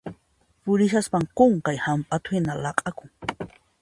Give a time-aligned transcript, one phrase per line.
[0.63, 3.13] Purishaspan qunqay hamp'atu hina laq'akun.